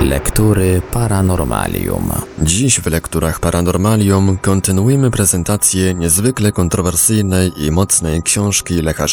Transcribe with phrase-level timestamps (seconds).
[0.00, 2.12] Lektury Paranormalium.
[2.38, 9.06] Dziś w lekturach Paranormalium kontynuujemy prezentację niezwykle kontrowersyjnej i mocnej książki Lecha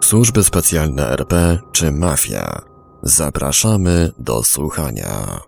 [0.00, 2.62] Służby Specjalne RP czy Mafia.
[3.02, 5.40] Zapraszamy do słuchania.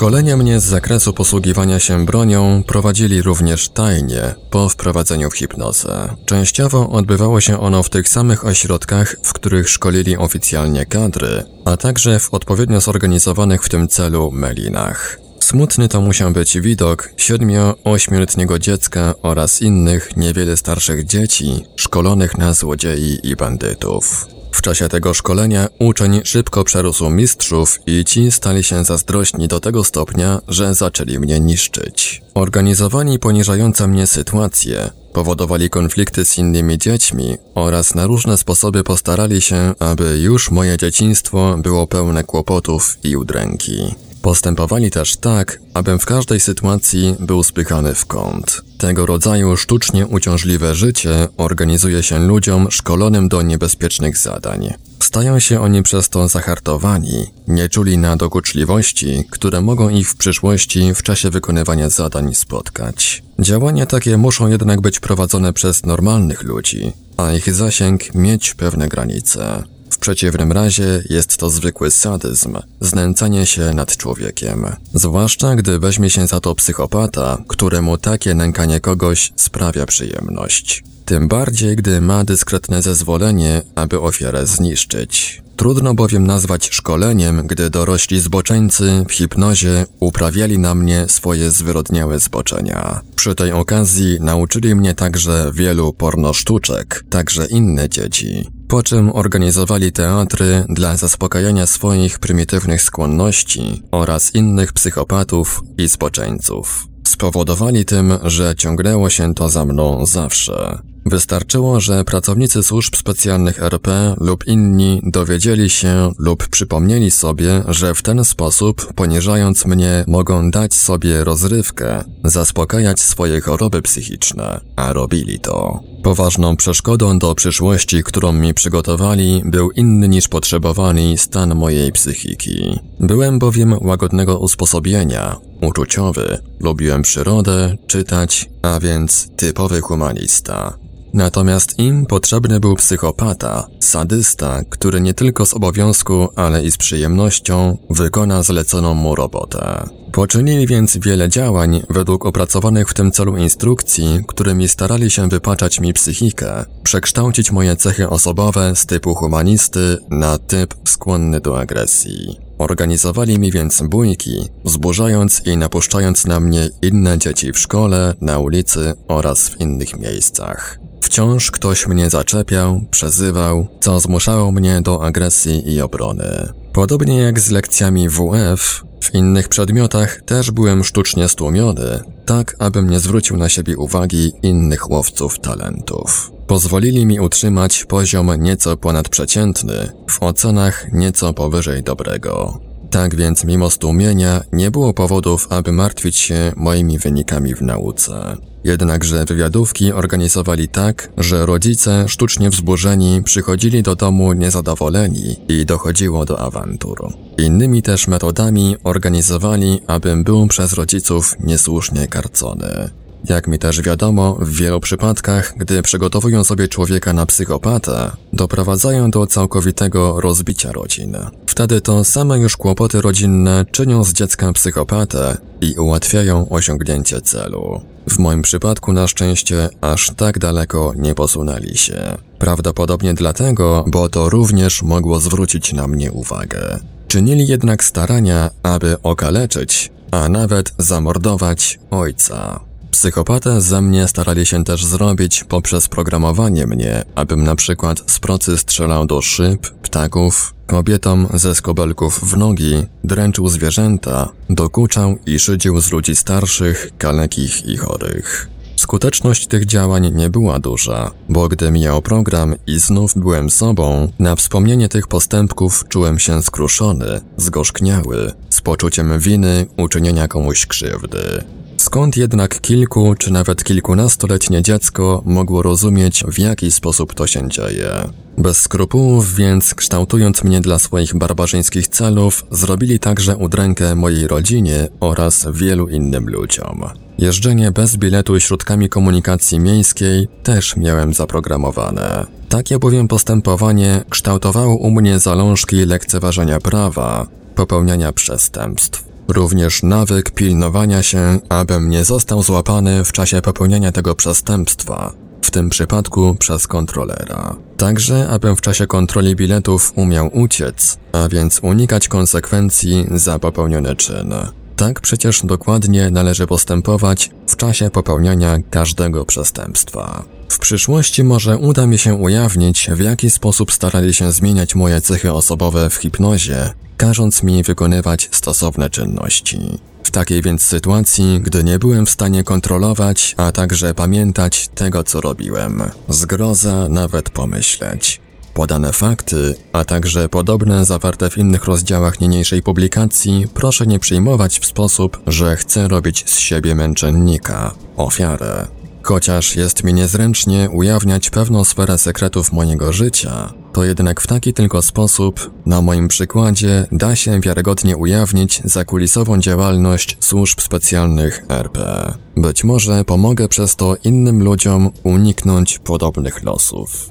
[0.00, 6.16] Szkolenia mnie z zakresu posługiwania się bronią prowadzili również tajnie, po wprowadzeniu w hipnozę.
[6.26, 12.18] Częściowo odbywało się ono w tych samych ośrodkach, w których szkolili oficjalnie kadry, a także
[12.18, 15.20] w odpowiednio zorganizowanych w tym celu melinach.
[15.40, 23.18] Smutny to musiał być widok siedmiu-ośmioletniego dziecka oraz innych, niewiele starszych dzieci, szkolonych na złodziei
[23.22, 24.26] i bandytów.
[24.52, 29.84] W czasie tego szkolenia uczeń szybko przerósł mistrzów i ci stali się zazdrośni do tego
[29.84, 32.22] stopnia, że zaczęli mnie niszczyć.
[32.34, 39.74] Organizowani poniżające mnie sytuacje, powodowali konflikty z innymi dziećmi oraz na różne sposoby postarali się,
[39.78, 43.94] aby już moje dzieciństwo było pełne kłopotów i udręki.
[44.22, 48.62] Postępowali też tak, abym w każdej sytuacji był spychany w kąt.
[48.78, 54.74] Tego rodzaju sztucznie uciążliwe życie organizuje się ludziom szkolonym do niebezpiecznych zadań.
[55.00, 60.94] Stają się oni przez to zahartowani, nie czuli na dokuczliwości, które mogą ich w przyszłości
[60.94, 63.22] w czasie wykonywania zadań spotkać.
[63.38, 69.62] Działania takie muszą jednak być prowadzone przez normalnych ludzi, a ich zasięg mieć pewne granice.
[69.90, 74.66] W przeciwnym razie jest to zwykły sadyzm, znęcanie się nad człowiekiem.
[74.94, 80.84] Zwłaszcza gdy weźmie się za to psychopata, któremu takie nękanie kogoś sprawia przyjemność.
[81.04, 85.42] Tym bardziej, gdy ma dyskretne zezwolenie, aby ofiarę zniszczyć.
[85.56, 93.00] Trudno bowiem nazwać szkoleniem, gdy dorośli zboczeńcy w hipnozie uprawiali na mnie swoje zwyrodniałe zboczenia.
[93.16, 98.59] Przy tej okazji nauczyli mnie także wielu pornosztuczek, także inne dzieci.
[98.70, 106.86] Po czym organizowali teatry dla zaspokajania swoich prymitywnych skłonności oraz innych psychopatów i zboczeńców.
[107.08, 110.78] Spowodowali tym, że ciągnęło się to za mną zawsze.
[111.06, 118.02] Wystarczyło, że pracownicy służb specjalnych RP lub inni dowiedzieli się lub przypomnieli sobie, że w
[118.02, 125.80] ten sposób, poniżając mnie, mogą dać sobie rozrywkę, zaspokajać swoje choroby psychiczne, a robili to.
[126.02, 132.78] Poważną przeszkodą do przyszłości, którą mi przygotowali, był inny niż potrzebowali stan mojej psychiki.
[133.00, 140.78] Byłem bowiem łagodnego usposobienia, uczuciowy, lubiłem przyrodę, czytać, a więc typowy humanista.
[141.14, 147.78] Natomiast im potrzebny był psychopata, sadysta, który nie tylko z obowiązku, ale i z przyjemnością
[147.90, 149.88] wykona zleconą mu robotę.
[150.12, 155.92] Poczynili więc wiele działań według opracowanych w tym celu instrukcji, którymi starali się wypaczać mi
[155.92, 162.38] psychikę, przekształcić moje cechy osobowe z typu humanisty na typ skłonny do agresji.
[162.58, 168.94] Organizowali mi więc bójki, wzburzając i napuszczając na mnie inne dzieci w szkole, na ulicy
[169.08, 170.89] oraz w innych miejscach.
[171.00, 176.48] Wciąż ktoś mnie zaczepiał, przezywał, co zmuszało mnie do agresji i obrony.
[176.72, 183.00] Podobnie jak z lekcjami WF, w innych przedmiotach też byłem sztucznie stłumiony, tak abym nie
[183.00, 186.32] zwrócił na siebie uwagi innych łowców talentów.
[186.46, 192.60] Pozwolili mi utrzymać poziom nieco ponadprzeciętny, w ocenach nieco powyżej dobrego.
[192.90, 198.36] Tak więc mimo stłumienia nie było powodów, aby martwić się moimi wynikami w nauce.
[198.64, 206.40] Jednakże wywiadówki organizowali tak, że rodzice sztucznie wzburzeni przychodzili do domu niezadowoleni i dochodziło do
[206.40, 207.12] awantur.
[207.38, 212.90] Innymi też metodami organizowali, abym był przez rodziców niesłusznie karcony.
[213.24, 219.26] Jak mi też wiadomo, w wielu przypadkach, gdy przygotowują sobie człowieka na psychopatę, doprowadzają do
[219.26, 221.16] całkowitego rozbicia rodzin.
[221.46, 227.80] Wtedy to same już kłopoty rodzinne czynią z dziecka psychopatę i ułatwiają osiągnięcie celu.
[228.08, 232.16] W moim przypadku na szczęście aż tak daleko nie posunęli się.
[232.38, 236.78] Prawdopodobnie dlatego, bo to również mogło zwrócić na mnie uwagę.
[237.08, 242.69] Czynili jednak starania, aby okaleczyć, a nawet zamordować ojca.
[242.90, 248.58] Psychopatę ze mnie starali się też zrobić poprzez programowanie mnie, abym na przykład z procy
[248.58, 255.92] strzelał do szyb, ptaków, kobietom ze skobelków w nogi, dręczył zwierzęta, dokuczał i szydził z
[255.92, 258.48] ludzi starszych, kalekich i chorych.
[258.76, 264.36] Skuteczność tych działań nie była duża, bo gdy mijał program i znów byłem sobą, na
[264.36, 271.44] wspomnienie tych postępków czułem się skruszony, zgorzkniały, z poczuciem winy uczynienia komuś krzywdy.
[271.80, 277.90] Skąd jednak kilku czy nawet kilkunastoletnie dziecko mogło rozumieć, w jaki sposób to się dzieje?
[278.38, 285.46] Bez skrupułów więc, kształtując mnie dla swoich barbarzyńskich celów, zrobili także udrękę mojej rodzinie oraz
[285.52, 286.84] wielu innym ludziom.
[287.18, 292.26] Jeżdżenie bez biletu środkami komunikacji miejskiej też miałem zaprogramowane.
[292.48, 299.09] Takie bowiem postępowanie kształtowało u mnie zalążki lekceważenia prawa, popełniania przestępstw.
[299.30, 305.12] Również nawyk pilnowania się, abym nie został złapany w czasie popełniania tego przestępstwa,
[305.42, 307.56] w tym przypadku przez kontrolera.
[307.76, 314.34] Także, abym w czasie kontroli biletów umiał uciec, a więc unikać konsekwencji za popełniony czyn.
[314.76, 320.24] Tak przecież dokładnie należy postępować w czasie popełniania każdego przestępstwa.
[320.50, 325.32] W przyszłości może uda mi się ujawnić, w jaki sposób starali się zmieniać moje cechy
[325.32, 329.78] osobowe w hipnozie, każąc mi wykonywać stosowne czynności.
[330.04, 335.20] W takiej więc sytuacji, gdy nie byłem w stanie kontrolować, a także pamiętać tego, co
[335.20, 338.20] robiłem, zgroza nawet pomyśleć.
[338.54, 344.66] Podane fakty, a także podobne zawarte w innych rozdziałach niniejszej publikacji proszę nie przyjmować w
[344.66, 348.79] sposób, że chcę robić z siebie męczennika, ofiarę.
[349.02, 354.82] Chociaż jest mi niezręcznie ujawniać pewną sferę sekretów mojego życia, to jednak w taki tylko
[354.82, 362.12] sposób, na moim przykładzie, da się wiarygodnie ujawnić zakulisową działalność służb specjalnych RP.
[362.36, 367.10] Być może pomogę przez to innym ludziom uniknąć podobnych losów.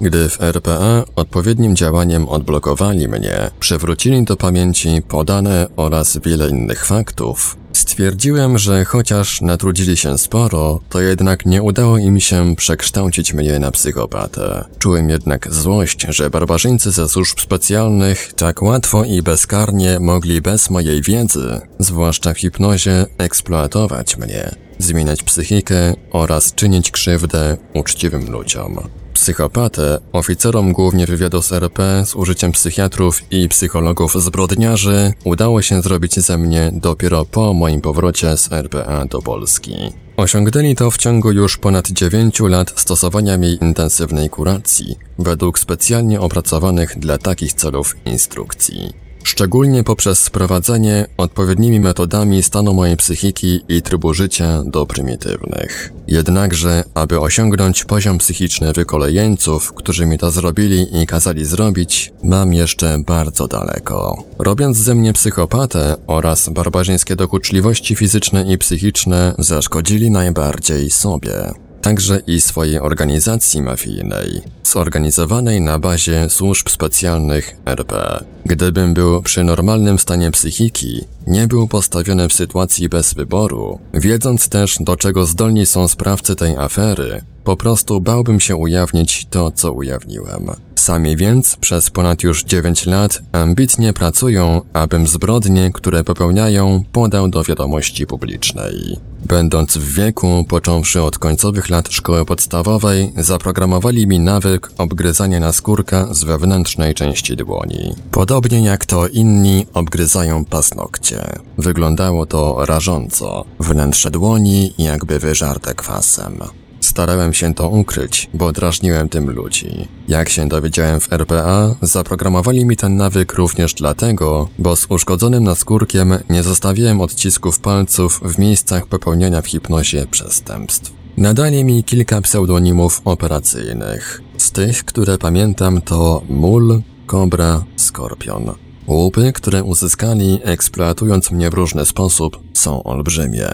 [0.00, 7.56] Gdy w RPA odpowiednim działaniem odblokowali mnie, przywrócili do pamięci podane oraz wiele innych faktów,
[7.88, 13.70] stwierdziłem, że chociaż natrudzili się sporo, to jednak nie udało im się przekształcić mnie na
[13.70, 14.64] psychopatę.
[14.78, 21.02] Czułem jednak złość, że barbarzyńcy ze służb specjalnych tak łatwo i bezkarnie mogli bez mojej
[21.02, 28.80] wiedzy, zwłaszcza w hipnozie, eksploatować mnie, zmieniać psychikę oraz czynić krzywdę uczciwym ludziom
[29.18, 36.20] psychopatę, oficerom głównie wywiadu z RP z użyciem psychiatrów i psychologów zbrodniarzy udało się zrobić
[36.20, 39.74] ze mnie dopiero po moim powrocie z RPA do Polski.
[40.16, 46.98] Osiągnęli to w ciągu już ponad 9 lat stosowania mi intensywnej kuracji, według specjalnie opracowanych
[46.98, 54.62] dla takich celów instrukcji szczególnie poprzez sprowadzenie odpowiednimi metodami stanu mojej psychiki i trybu życia
[54.66, 55.92] do prymitywnych.
[56.08, 62.98] Jednakże, aby osiągnąć poziom psychiczny wykolejeńców, którzy mi to zrobili i kazali zrobić, mam jeszcze
[63.06, 64.24] bardzo daleko.
[64.38, 71.52] Robiąc ze mnie psychopatę oraz barbarzyńskie dokuczliwości fizyczne i psychiczne, zaszkodzili najbardziej sobie
[71.82, 78.24] także i swojej organizacji mafijnej, zorganizowanej na bazie służb specjalnych RP.
[78.46, 84.76] Gdybym był przy normalnym stanie psychiki, nie był postawiony w sytuacji bez wyboru, wiedząc też
[84.80, 90.50] do czego zdolni są sprawcy tej afery, po prostu bałbym się ujawnić to, co ujawniłem.
[90.74, 97.44] Sami więc przez ponad już 9 lat ambitnie pracują, abym zbrodnie, które popełniają, podał do
[97.44, 98.96] wiadomości publicznej.
[99.28, 106.24] Będąc w wieku, począwszy od końcowych lat szkoły podstawowej, zaprogramowali mi nawyk obgryzania naskórka z
[106.24, 107.94] wewnętrznej części dłoni.
[108.10, 111.22] Podobnie jak to inni obgryzają paznokcie.
[111.58, 113.44] Wyglądało to rażąco.
[113.60, 116.38] Wnętrze dłoni jakby wyżarte kwasem.
[116.80, 119.88] Starałem się to ukryć, bo drażniłem tym ludzi.
[120.08, 126.18] Jak się dowiedziałem w RPA, zaprogramowali mi ten nawyk również dlatego, bo z uszkodzonym naskórkiem
[126.30, 130.92] nie zostawiłem odcisków palców w miejscach popełniania w hipnozie przestępstw.
[131.16, 134.22] Nadali mi kilka pseudonimów operacyjnych.
[134.36, 138.54] Z tych, które pamiętam to Mul, Kobra, Skorpion.
[138.86, 143.48] Łupy, które uzyskali eksploatując mnie w różny sposób, są olbrzymie.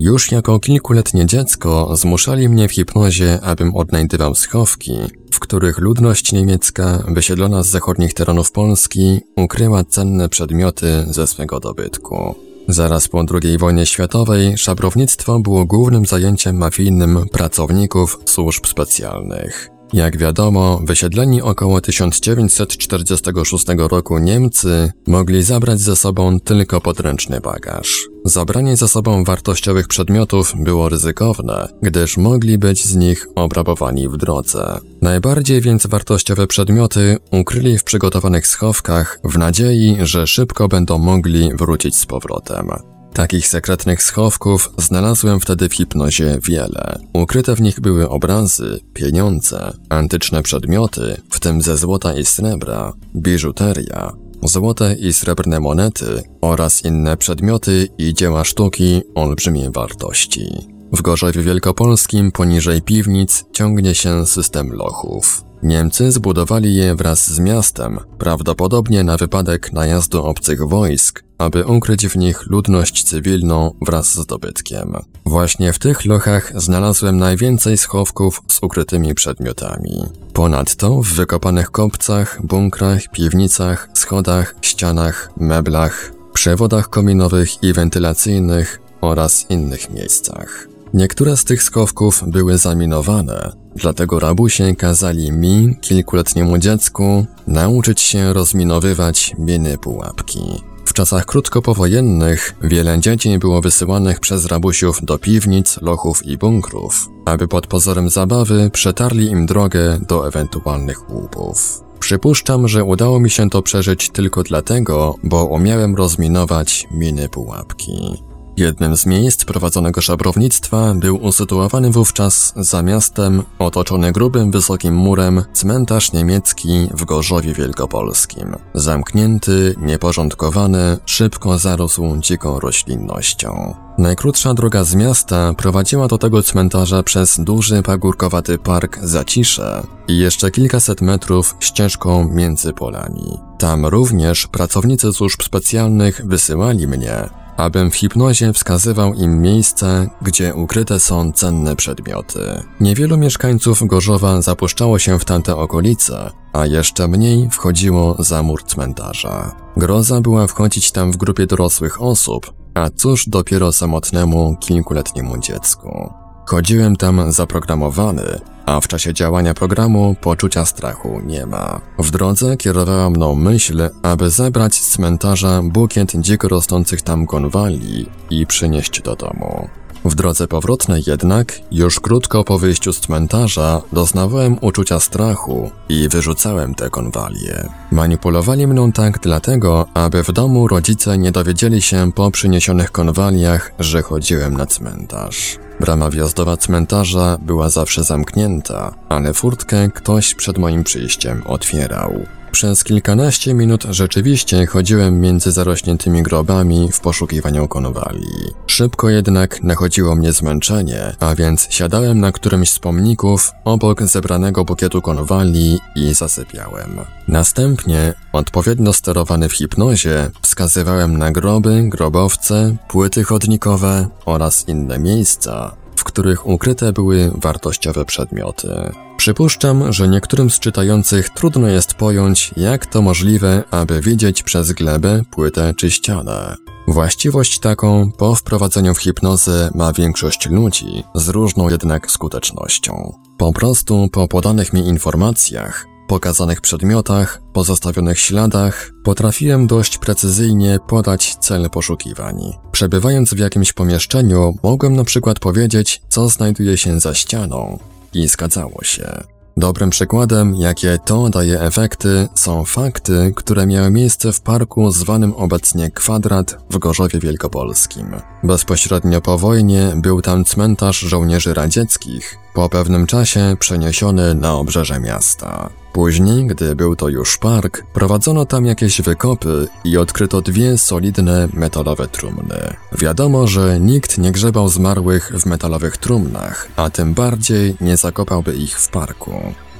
[0.00, 4.92] Już jako kilkuletnie dziecko zmuszali mnie w hipnozie, abym odnajdywał schowki,
[5.32, 12.34] w których ludność niemiecka, wysiedlona z zachodnich terenów Polski, ukryła cenne przedmioty ze swego dobytku.
[12.68, 19.68] Zaraz po II wojnie światowej szabrownictwo było głównym zajęciem mafijnym pracowników służb specjalnych.
[19.92, 28.08] Jak wiadomo, wysiedleni około 1946 roku Niemcy mogli zabrać ze sobą tylko podręczny bagaż.
[28.28, 34.78] Zabranie ze sobą wartościowych przedmiotów było ryzykowne, gdyż mogli być z nich obrabowani w drodze.
[35.02, 41.96] Najbardziej więc wartościowe przedmioty ukryli w przygotowanych schowkach w nadziei, że szybko będą mogli wrócić
[41.96, 42.70] z powrotem.
[43.12, 46.98] Takich sekretnych schowków znalazłem wtedy w hipnozie wiele.
[47.12, 54.12] Ukryte w nich były obrazy, pieniądze, antyczne przedmioty, w tym ze złota i srebra, biżuteria,
[54.42, 60.48] złote i srebrne monety oraz inne przedmioty i dzieła sztuki olbrzymiej wartości.
[60.92, 65.47] W Gorzowie Wielkopolskim poniżej piwnic ciągnie się system lochów.
[65.62, 72.16] Niemcy zbudowali je wraz z miastem, prawdopodobnie na wypadek najazdu obcych wojsk, aby ukryć w
[72.16, 74.92] nich ludność cywilną wraz z dobytkiem.
[75.26, 80.04] Właśnie w tych lochach znalazłem najwięcej schowków z ukrytymi przedmiotami.
[80.32, 89.90] Ponadto w wykopanych kopcach, bunkrach, piwnicach, schodach, ścianach, meblach, przewodach kominowych i wentylacyjnych oraz innych
[89.90, 90.68] miejscach.
[90.94, 99.34] Niektóre z tych schowków były zaminowane, dlatego rabusie kazali mi, kilkuletniemu dziecku, nauczyć się rozminowywać
[99.38, 100.40] miny pułapki.
[100.84, 107.08] W czasach krótko powojennych wiele dzieci było wysyłanych przez rabusiów do piwnic, lochów i bunkrów,
[107.24, 111.80] aby pod pozorem zabawy przetarli im drogę do ewentualnych łupów.
[112.00, 118.22] Przypuszczam, że udało mi się to przeżyć tylko dlatego, bo umiałem rozminować miny pułapki.
[118.58, 126.12] Jednym z miejsc prowadzonego szabrownictwa był usytuowany wówczas za miastem, otoczony grubym, wysokim murem, cmentarz
[126.12, 128.56] niemiecki w Gorzowie Wielkopolskim.
[128.74, 133.74] Zamknięty, nieporządkowany, szybko zarósł dziką roślinnością.
[133.98, 140.50] Najkrótsza droga z miasta prowadziła do tego cmentarza przez duży pagórkowaty park Zacisze i jeszcze
[140.50, 143.38] kilkaset metrów ścieżką między polami.
[143.58, 151.00] Tam również pracownicy służb specjalnych wysyłali mnie, abym w hipnozie wskazywał im miejsce, gdzie ukryte
[151.00, 152.62] są cenne przedmioty.
[152.80, 159.56] Niewielu mieszkańców Gorzowa zapuszczało się w tamte okolice, a jeszcze mniej wchodziło za mur cmentarza.
[159.76, 166.12] Groza była wchodzić tam w grupie dorosłych osób, a cóż dopiero samotnemu, kilkuletniemu dziecku.
[166.46, 171.80] Chodziłem tam zaprogramowany, a w czasie działania programu poczucia strachu nie ma.
[171.98, 178.46] W drodze kierowała mną myśl, aby zebrać z cmentarza bukiet dziko rosnących tam konwali i
[178.46, 179.68] przynieść do domu.
[180.04, 186.74] W drodze powrotnej jednak, już krótko po wyjściu z cmentarza, doznawałem uczucia strachu i wyrzucałem
[186.74, 187.68] te konwalie.
[187.92, 194.02] Manipulowali mną tak dlatego, aby w domu rodzice nie dowiedzieli się po przyniesionych konwaliach, że
[194.02, 195.58] chodziłem na cmentarz.
[195.80, 202.37] Brama wjazdowa cmentarza była zawsze zamknięta, ale furtkę ktoś przed moim przyjściem otwierał.
[202.52, 208.26] Przez kilkanaście minut rzeczywiście chodziłem między zarośniętymi grobami w poszukiwaniu konwali.
[208.66, 215.02] Szybko jednak nachodziło mnie zmęczenie, a więc siadałem na którymś z pomników obok zebranego bukietu
[215.02, 217.00] konwali i zasypiałem.
[217.28, 226.04] Następnie, odpowiednio sterowany w hipnozie, wskazywałem na groby, grobowce, płyty chodnikowe oraz inne miejsca, w
[226.04, 228.68] których ukryte były wartościowe przedmioty.
[229.16, 235.22] Przypuszczam, że niektórym z czytających trudno jest pojąć, jak to możliwe, aby widzieć przez glebę,
[235.30, 236.56] płytę czy ścianę.
[236.88, 243.12] Właściwość taką po wprowadzeniu w hipnozę ma większość ludzi, z różną jednak skutecznością.
[243.38, 251.70] Po prostu po podanych mi informacjach pokazanych przedmiotach, pozostawionych śladach, potrafiłem dość precyzyjnie podać cel
[251.70, 252.36] poszukiwań.
[252.72, 257.78] Przebywając w jakimś pomieszczeniu, mogłem na przykład powiedzieć, co znajduje się za ścianą.
[258.14, 259.24] I zgadzało się.
[259.56, 265.90] Dobrym przykładem, jakie to daje efekty, są fakty, które miały miejsce w parku zwanym obecnie
[265.90, 268.06] Kwadrat w Gorzowie Wielkopolskim.
[268.42, 275.70] Bezpośrednio po wojnie był tam cmentarz żołnierzy radzieckich, po pewnym czasie przeniesiony na obrzeże miasta.
[275.92, 282.08] Później, gdy był to już park, prowadzono tam jakieś wykopy i odkryto dwie solidne metalowe
[282.08, 282.76] trumny.
[282.98, 288.80] Wiadomo, że nikt nie grzebał zmarłych w metalowych trumnach, a tym bardziej nie zakopałby ich
[288.80, 289.32] w parku.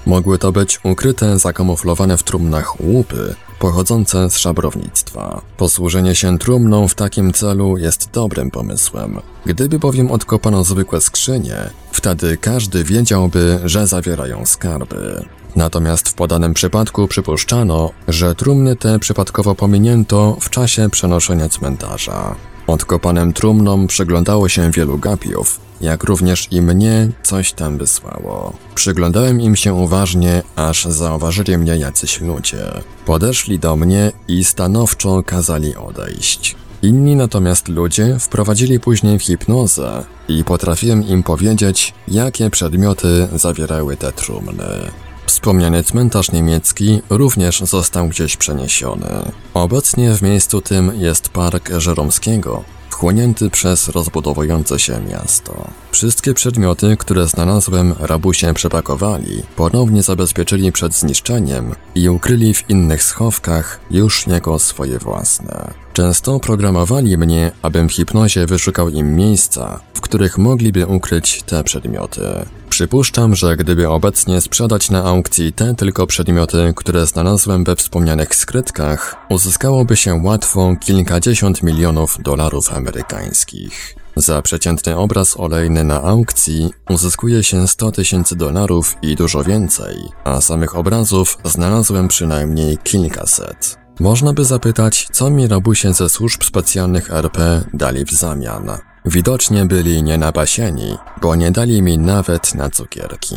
[0.06, 5.40] Mogły to być ukryte, zakamuflowane w trumnach łupy, pochodzące z szabrownictwa.
[5.56, 9.20] Posłużenie się trumną w takim celu jest dobrym pomysłem.
[9.46, 11.56] Gdyby bowiem odkopano zwykłe skrzynie,
[11.92, 15.24] wtedy każdy wiedziałby, że zawierają skarby.
[15.56, 22.34] Natomiast w podanym przypadku przypuszczano, że trumny te przypadkowo pominięto w czasie przenoszenia cmentarza.
[22.68, 28.52] Odkopanym trumnom przyglądało się wielu gapiów, jak również i mnie coś tam wysłało.
[28.74, 32.64] Przyglądałem im się uważnie, aż zauważyli mnie jacyś ludzie.
[33.06, 36.56] Podeszli do mnie i stanowczo kazali odejść.
[36.82, 44.12] Inni natomiast ludzie wprowadzili później w hipnozę i potrafiłem im powiedzieć, jakie przedmioty zawierały te
[44.12, 44.90] trumny.
[45.38, 49.06] Wspomniany cmentarz niemiecki również został gdzieś przeniesiony.
[49.54, 55.70] Obecnie w miejscu tym jest park Żeromskiego, wchłonięty przez rozbudowujące się miasto.
[55.90, 63.80] Wszystkie przedmioty, które znalazłem, rabusie przepakowali, ponownie zabezpieczyli przed zniszczeniem i ukryli w innych schowkach
[63.90, 65.87] już jako swoje własne.
[65.98, 72.22] Często programowali mnie, abym w hipnozie wyszukał im miejsca, w których mogliby ukryć te przedmioty.
[72.68, 79.16] Przypuszczam, że gdyby obecnie sprzedać na aukcji te tylko przedmioty, które znalazłem we wspomnianych skrytkach,
[79.28, 83.96] uzyskałoby się łatwo kilkadziesiąt milionów dolarów amerykańskich.
[84.16, 90.40] Za przeciętny obraz olejny na aukcji uzyskuje się 100 tysięcy dolarów i dużo więcej, a
[90.40, 93.87] samych obrazów znalazłem przynajmniej kilkaset.
[94.00, 98.70] Można by zapytać, co mi rabusie ze służb specjalnych RP dali w zamian.
[99.04, 103.36] Widocznie byli nienapasieni, bo nie dali mi nawet na cukierki.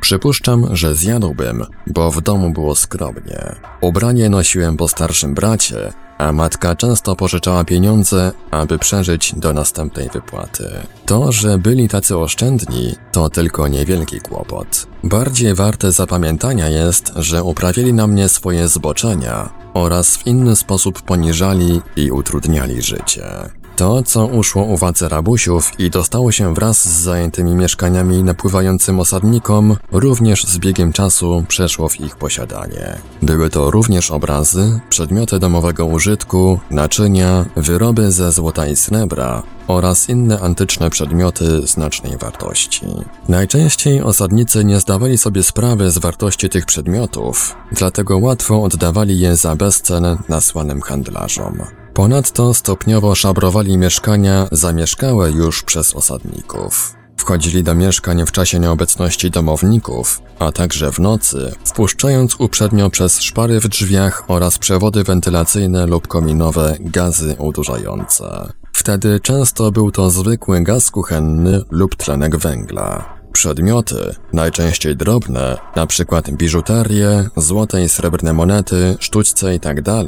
[0.00, 3.56] Przypuszczam, że zjadłbym, bo w domu było skromnie.
[3.80, 10.70] Ubranie nosiłem po starszym bracie, a matka często pożyczała pieniądze, aby przeżyć do następnej wypłaty.
[11.06, 14.86] To, że byli tacy oszczędni, to tylko niewielki kłopot.
[15.04, 21.80] Bardziej warte zapamiętania jest, że uprawili na mnie swoje zboczenia oraz w inny sposób poniżali
[21.96, 23.59] i utrudniali życie.
[23.80, 30.44] To, co uszło uwadze rabusiów i dostało się wraz z zajętymi mieszkaniami napływającym osadnikom, również
[30.44, 32.98] z biegiem czasu przeszło w ich posiadanie.
[33.22, 40.40] Były to również obrazy, przedmioty domowego użytku, naczynia, wyroby ze złota i srebra oraz inne
[40.40, 42.86] antyczne przedmioty znacznej wartości.
[43.28, 49.56] Najczęściej osadnicy nie zdawali sobie sprawy z wartości tych przedmiotów, dlatego łatwo oddawali je za
[49.56, 51.79] bezcen nasłanym handlarzom.
[51.94, 56.94] Ponadto stopniowo szabrowali mieszkania zamieszkałe już przez osadników.
[57.16, 63.60] Wchodzili do mieszkań w czasie nieobecności domowników, a także w nocy, wpuszczając uprzednio przez szpary
[63.60, 68.52] w drzwiach oraz przewody wentylacyjne lub kominowe gazy udurzające.
[68.72, 73.19] Wtedy często był to zwykły gaz kuchenny lub tlenek węgla.
[73.32, 76.22] Przedmioty, najczęściej drobne, np.
[76.32, 80.06] biżuterię, złote i srebrne monety, sztućce itd., tak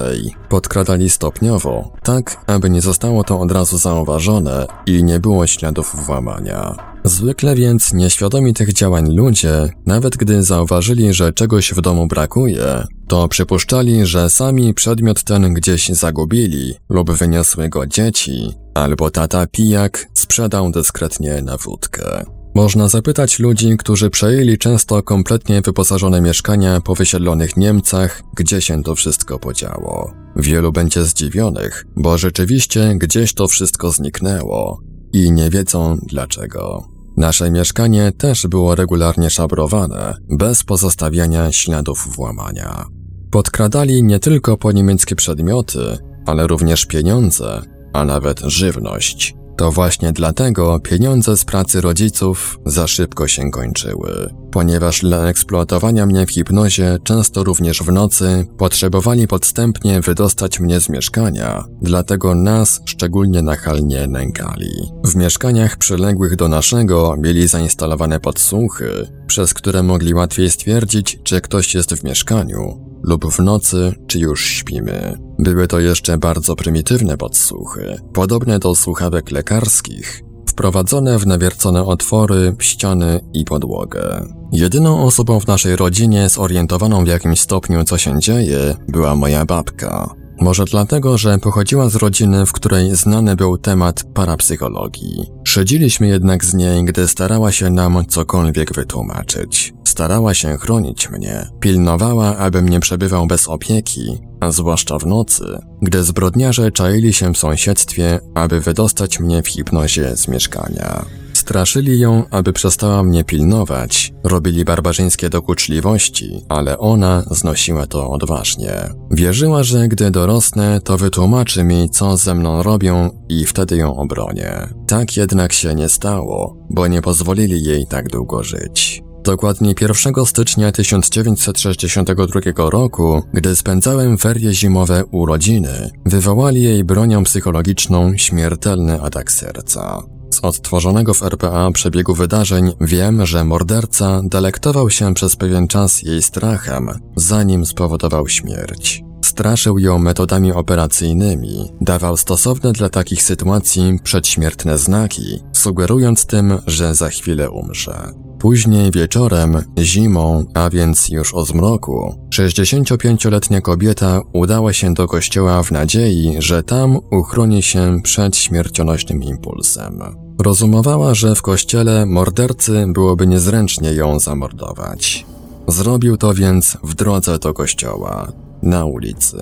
[0.49, 6.93] podkradali stopniowo, tak aby nie zostało to od razu zauważone i nie było śladów włamania.
[7.05, 13.29] Zwykle więc nieświadomi tych działań ludzie, nawet gdy zauważyli, że czegoś w domu brakuje, to
[13.29, 20.71] przypuszczali, że sami przedmiot ten gdzieś zagubili lub wyniosły go dzieci, albo tata pijak sprzedał
[20.71, 22.25] dyskretnie na wódkę.
[22.55, 28.95] Można zapytać ludzi, którzy przejęli często kompletnie wyposażone mieszkania po wysiedlonych Niemcach, gdzie się to
[28.95, 30.13] wszystko podziało.
[30.37, 34.81] Wielu będzie zdziwionych, bo rzeczywiście gdzieś to wszystko zniknęło
[35.13, 36.89] i nie wiedzą dlaczego.
[37.17, 42.85] Nasze mieszkanie też było regularnie szabrowane, bez pozostawiania śladów włamania.
[43.31, 47.63] Podkradali nie tylko po niemieckie przedmioty, ale również pieniądze,
[47.93, 49.35] a nawet żywność.
[49.57, 54.42] To właśnie dlatego pieniądze z pracy rodziców za szybko się kończyły.
[54.53, 60.89] Ponieważ dla eksploatowania mnie w hipnozie, często również w nocy, potrzebowali podstępnie wydostać mnie z
[60.89, 64.73] mieszkania, dlatego nas szczególnie nachalnie nękali.
[65.05, 71.75] W mieszkaniach przyległych do naszego mieli zainstalowane podsłuchy, przez które mogli łatwiej stwierdzić, czy ktoś
[71.75, 75.19] jest w mieszkaniu, lub w nocy, czy już śpimy.
[75.39, 83.21] Były to jeszcze bardzo prymitywne podsłuchy, podobne do słuchawek lekarskich, wprowadzone w nawiercone otwory, ściany
[83.35, 84.27] i podłogę.
[84.53, 90.15] Jedyną osobą w naszej rodzinie zorientowaną w jakimś stopniu, co się dzieje, była moja babka.
[90.41, 95.31] Może dlatego, że pochodziła z rodziny, w której znany był temat parapsychologii.
[95.45, 99.75] Szydziliśmy jednak z niej, gdy starała się nam cokolwiek wytłumaczyć.
[99.85, 105.45] Starała się chronić mnie, pilnowała, abym nie przebywał bez opieki, a zwłaszcza w nocy,
[105.83, 111.05] gdy zbrodniarze czaili się w sąsiedztwie, aby wydostać mnie w hipnozie z mieszkania.
[111.33, 118.73] Straszyli ją, aby przestała mnie pilnować, robili barbarzyńskie dokuczliwości, ale ona znosiła to odważnie.
[119.11, 124.69] Wierzyła, że gdy dorosnę, to wytłumaczy mi, co ze mną robią i wtedy ją obronię.
[124.87, 129.03] Tak jednak się nie stało, bo nie pozwolili jej tak długo żyć.
[129.25, 138.17] Dokładnie 1 stycznia 1962 roku, gdy spędzałem ferie zimowe u rodziny, wywołali jej bronią psychologiczną
[138.17, 140.03] śmiertelny atak serca.
[140.31, 146.23] Z odtworzonego w RPA przebiegu wydarzeń wiem, że morderca delektował się przez pewien czas jej
[146.23, 149.03] strachem, zanim spowodował śmierć.
[149.33, 157.09] Straszył ją metodami operacyjnymi, dawał stosowne dla takich sytuacji przedśmiertne znaki, sugerując tym, że za
[157.09, 158.13] chwilę umrze.
[158.39, 165.71] Później wieczorem, zimą, a więc już o zmroku, 65-letnia kobieta udała się do kościoła w
[165.71, 170.03] nadziei, że tam uchroni się przed śmiercionośnym impulsem.
[170.43, 175.27] Rozumowała, że w kościele mordercy byłoby niezręcznie ją zamordować.
[175.69, 179.37] Zrobił to więc w drodze do kościoła, na ulicy.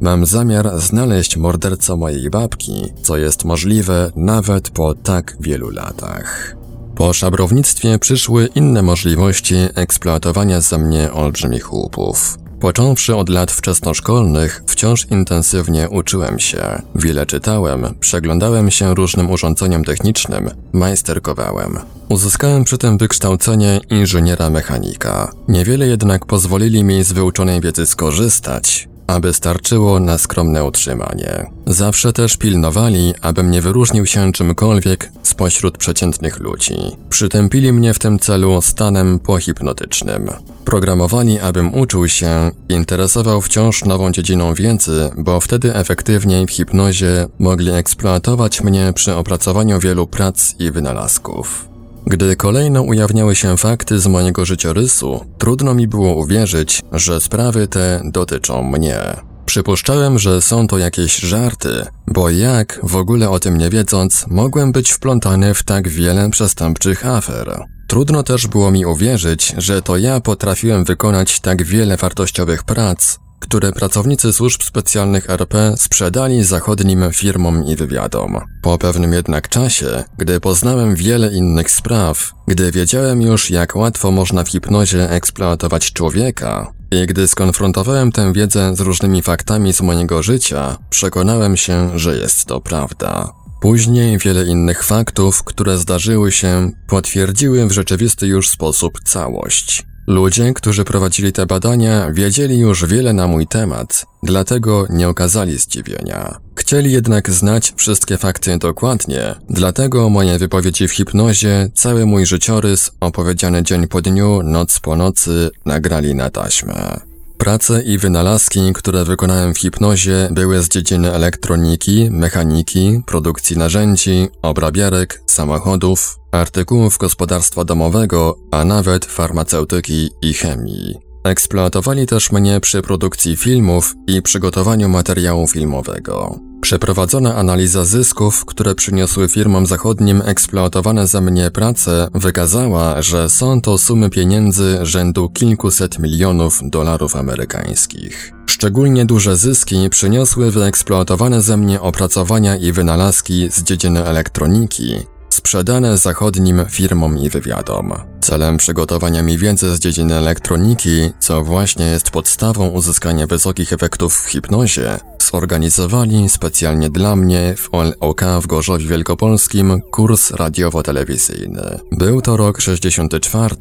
[0.00, 6.56] Mam zamiar znaleźć mordercę mojej babki, co jest możliwe nawet po tak wielu latach.
[6.94, 12.38] Po szabrownictwie przyszły inne możliwości eksploatowania za mnie olbrzymich łupów.
[12.62, 16.82] Począwszy od lat wczesnoszkolnych, wciąż intensywnie uczyłem się.
[16.94, 21.78] Wiele czytałem, przeglądałem się różnym urządzeniom technicznym, majsterkowałem.
[22.08, 25.32] Uzyskałem przy tym wykształcenie inżyniera mechanika.
[25.48, 31.46] Niewiele jednak pozwolili mi z wyuczonej wiedzy skorzystać, aby starczyło na skromne utrzymanie.
[31.66, 36.76] Zawsze też pilnowali, abym nie wyróżnił się czymkolwiek spośród przeciętnych ludzi.
[37.08, 40.30] Przytępili mnie w tym celu stanem pohipnotycznym.
[40.64, 47.70] Programowali, abym uczył się, interesował wciąż nową dziedziną wiedzy, bo wtedy efektywniej w hipnozie mogli
[47.70, 51.71] eksploatować mnie przy opracowaniu wielu prac i wynalazków.
[52.06, 58.00] Gdy kolejno ujawniały się fakty z mojego życiorysu, trudno mi było uwierzyć, że sprawy te
[58.04, 59.16] dotyczą mnie.
[59.46, 64.72] Przypuszczałem, że są to jakieś żarty, bo jak, w ogóle o tym nie wiedząc, mogłem
[64.72, 67.64] być wplątany w tak wiele przestępczych afer.
[67.88, 73.72] Trudno też było mi uwierzyć, że to ja potrafiłem wykonać tak wiele wartościowych prac, które
[73.72, 78.38] pracownicy służb specjalnych RP sprzedali zachodnim firmom i wywiadom.
[78.62, 84.44] Po pewnym jednak czasie, gdy poznałem wiele innych spraw, gdy wiedziałem już jak łatwo można
[84.44, 90.78] w hipnozie eksploatować człowieka, i gdy skonfrontowałem tę wiedzę z różnymi faktami z mojego życia,
[90.90, 93.32] przekonałem się, że jest to prawda.
[93.60, 99.91] Później wiele innych faktów, które zdarzyły się, potwierdziły w rzeczywisty już sposób całość.
[100.06, 106.38] Ludzie, którzy prowadzili te badania, wiedzieli już wiele na mój temat, dlatego nie okazali zdziwienia.
[106.56, 113.62] Chcieli jednak znać wszystkie fakty dokładnie, dlatego moje wypowiedzi w hipnozie, cały mój życiorys, opowiedziany
[113.62, 117.11] dzień po dniu, noc po nocy, nagrali na taśmę.
[117.42, 125.22] Prace i wynalazki, które wykonałem w hipnozie, były z dziedziny elektroniki, mechaniki, produkcji narzędzi, obrabiarek,
[125.26, 130.94] samochodów, artykułów gospodarstwa domowego, a nawet farmaceutyki i chemii.
[131.24, 136.38] Eksploatowali też mnie przy produkcji filmów i przygotowaniu materiału filmowego.
[136.62, 143.78] Przeprowadzona analiza zysków, które przyniosły firmom zachodnim eksploatowane za mnie prace, wykazała, że są to
[143.78, 148.32] sumy pieniędzy rzędu kilkuset milionów dolarów amerykańskich.
[148.46, 154.96] Szczególnie duże zyski przyniosły wyeksploatowane ze mnie opracowania i wynalazki z dziedziny elektroniki,
[155.32, 157.92] sprzedane zachodnim firmom i wywiadom.
[158.20, 164.28] Celem przygotowania mi wiedzy z dziedziny elektroniki, co właśnie jest podstawą uzyskania wysokich efektów w
[164.28, 164.98] hipnozie,
[165.30, 171.78] zorganizowali specjalnie dla mnie w OLOK w Gorzowie Wielkopolskim kurs radiowo-telewizyjny.
[171.92, 173.56] Był to rok 64,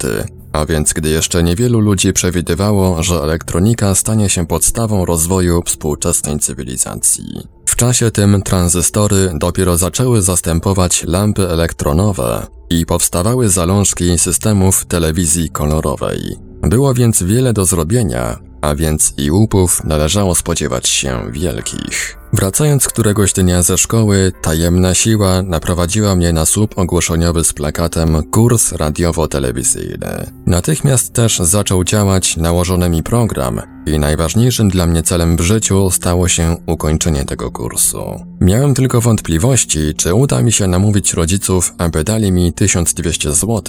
[0.53, 7.47] a więc gdy jeszcze niewielu ludzi przewidywało, że elektronika stanie się podstawą rozwoju współczesnej cywilizacji.
[7.81, 16.37] Czasie tym tranzystory dopiero zaczęły zastępować lampy elektronowe i powstawały zalążki systemów telewizji kolorowej.
[16.61, 22.20] Było więc wiele do zrobienia, a więc i łupów należało spodziewać się wielkich.
[22.33, 28.71] Wracając któregoś dnia ze szkoły, tajemna siła naprowadziła mnie na słup ogłoszeniowy z plakatem kurs
[28.71, 30.31] radiowo-telewizyjny.
[30.45, 36.27] Natychmiast też zaczął działać nałożony mi program i najważniejszym dla mnie celem w życiu stało
[36.27, 38.25] się ukończenie tego kursu.
[38.41, 43.61] Miałem tylko wątpliwości, czy uda mi się namówić rodziców, aby dali mi 1200 zł,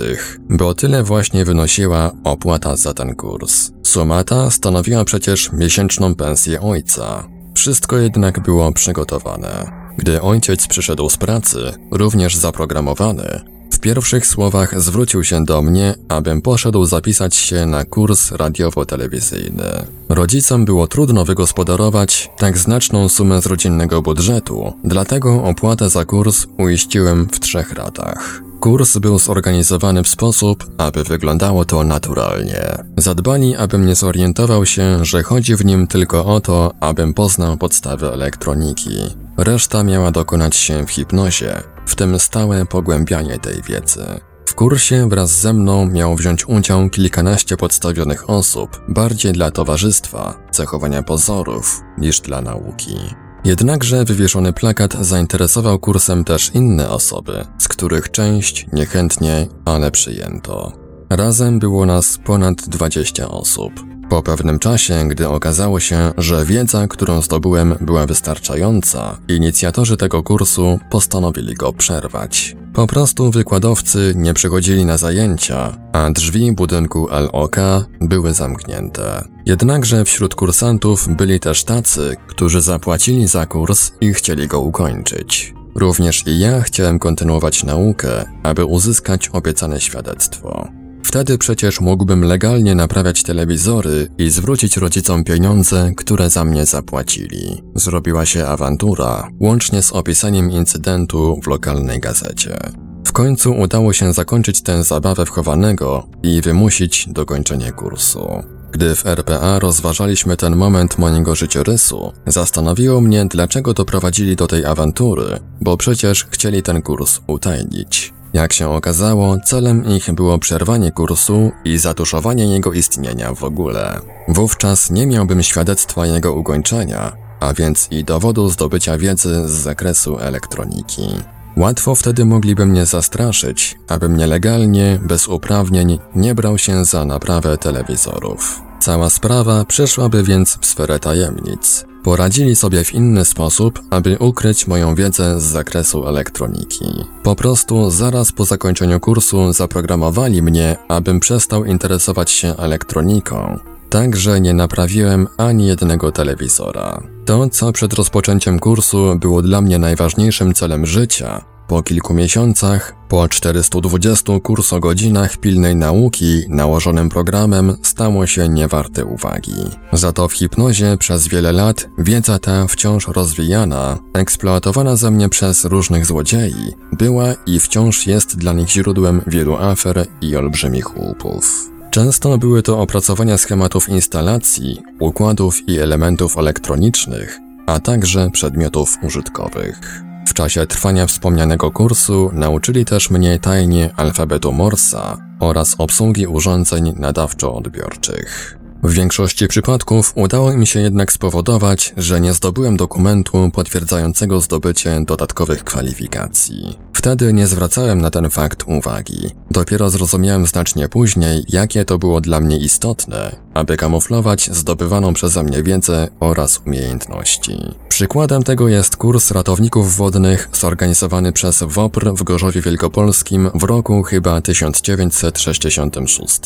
[0.51, 3.71] bo tyle właśnie wynosiła opłata za ten kurs.
[3.83, 7.32] Suma ta stanowiła przecież miesięczną pensję ojca.
[7.63, 9.71] Wszystko jednak było przygotowane.
[9.97, 13.41] Gdy ojciec przyszedł z pracy, również zaprogramowany,
[13.73, 19.87] w pierwszych słowach zwrócił się do mnie, abym poszedł zapisać się na kurs radiowo-telewizyjny.
[20.09, 27.29] Rodzicom było trudno wygospodarować tak znaczną sumę z rodzinnego budżetu, dlatego opłatę za kurs uiściłem
[27.33, 28.43] w trzech ratach.
[28.63, 32.85] Kurs był zorganizowany w sposób, aby wyglądało to naturalnie.
[32.97, 38.13] Zadbali, abym nie zorientował się, że chodzi w nim tylko o to, abym poznał podstawy
[38.13, 38.97] elektroniki.
[39.37, 44.05] Reszta miała dokonać się w hipnozie, w tym stałe pogłębianie tej wiedzy.
[44.47, 51.03] W kursie wraz ze mną miało wziąć udział kilkanaście podstawionych osób, bardziej dla towarzystwa, zachowania
[51.03, 52.97] pozorów, niż dla nauki.
[53.45, 60.73] Jednakże wywieszony plakat zainteresował kursem też inne osoby, z których część niechętnie, ale przyjęto.
[61.11, 63.92] Razem było nas ponad 20 osób.
[64.13, 70.79] Po pewnym czasie, gdy okazało się, że wiedza, którą zdobyłem, była wystarczająca, inicjatorzy tego kursu
[70.91, 72.57] postanowili go przerwać.
[72.75, 77.57] Po prostu wykładowcy nie przychodzili na zajęcia, a drzwi budynku LOK
[78.01, 79.25] były zamknięte.
[79.47, 85.55] Jednakże wśród kursantów byli też tacy, którzy zapłacili za kurs i chcieli go ukończyć.
[85.75, 90.82] Również i ja chciałem kontynuować naukę, aby uzyskać obiecane świadectwo.
[91.05, 97.63] Wtedy przecież mógłbym legalnie naprawiać telewizory i zwrócić rodzicom pieniądze, które za mnie zapłacili.
[97.75, 102.59] Zrobiła się awantura, łącznie z opisaniem incydentu w lokalnej gazecie.
[103.07, 108.43] W końcu udało się zakończyć tę zabawę wchowanego i wymusić dokończenie kursu.
[108.73, 115.41] Gdy w RPA rozważaliśmy ten moment mojego życiorysu, zastanowiło mnie, dlaczego doprowadzili do tej awantury,
[115.61, 118.13] bo przecież chcieli ten kurs utajnić.
[118.33, 124.01] Jak się okazało, celem ich było przerwanie kursu i zatuszowanie jego istnienia w ogóle.
[124.29, 131.09] Wówczas nie miałbym świadectwa jego ukończenia, a więc i dowodu zdobycia wiedzy z zakresu elektroniki.
[131.57, 138.63] Łatwo wtedy mogliby mnie zastraszyć, abym nielegalnie, bez uprawnień, nie brał się za naprawę telewizorów.
[138.81, 141.85] Cała sprawa przeszłaby więc w sferę tajemnic.
[142.03, 146.85] Poradzili sobie w inny sposób, aby ukryć moją wiedzę z zakresu elektroniki.
[147.23, 153.59] Po prostu zaraz po zakończeniu kursu zaprogramowali mnie, abym przestał interesować się elektroniką.
[153.91, 157.03] Także nie naprawiłem ani jednego telewizora.
[157.25, 163.29] To, co przed rozpoczęciem kursu było dla mnie najważniejszym celem życia, po kilku miesiącach, po
[163.29, 169.55] 420 kursogodzinach pilnej nauki nałożonym programem stało się niewarte uwagi.
[169.93, 175.65] Za to w hipnozie przez wiele lat wiedza ta wciąż rozwijana, eksploatowana ze mnie przez
[175.65, 181.71] różnych złodziei, była i wciąż jest dla nich źródłem wielu afer i olbrzymich łupów.
[181.91, 190.12] Często były to opracowania schematów instalacji, układów i elementów elektronicznych, a także przedmiotów użytkowych.
[190.27, 198.59] W czasie trwania wspomnianego kursu nauczyli też mnie tajnie alfabetu Morsa oraz obsługi urządzeń nadawczo-odbiorczych.
[198.83, 205.65] W większości przypadków udało mi się jednak spowodować, że nie zdobyłem dokumentu potwierdzającego zdobycie dodatkowych
[205.65, 206.79] kwalifikacji.
[206.93, 209.31] Wtedy nie zwracałem na ten fakt uwagi.
[209.51, 215.63] Dopiero zrozumiałem znacznie później, jakie to było dla mnie istotne, aby kamuflować zdobywaną przeze mnie
[215.63, 217.75] wiedzę oraz umiejętności.
[217.89, 224.41] Przykładem tego jest kurs ratowników wodnych zorganizowany przez WOPR w Gorzowie Wielkopolskim w roku chyba
[224.41, 226.41] 1966.